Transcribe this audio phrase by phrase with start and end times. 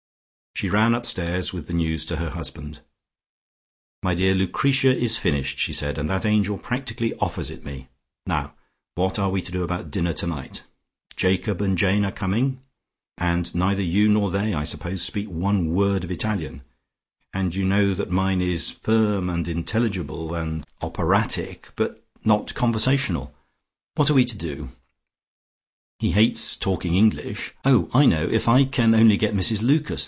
[0.53, 2.81] She ran upstairs with the news to her husband.
[4.03, 7.87] "My dear, 'Lucretia' is finished," she said, "and that angel practically offers it me.
[8.27, 8.53] Now
[8.93, 10.61] what are we to do about dinner tonight?
[11.15, 12.61] Jacob and Jane are coming,
[13.17, 16.61] and neither you nor they, I suppose, speak one word of Italian,
[17.33, 23.33] and you know what mine is, firm and intelligible and operatic but not conversational.
[23.95, 24.69] What are we to do?
[25.97, 27.51] He hates talking English....
[27.65, 29.99] Oh, I know, if I can only get Mrs Lucas.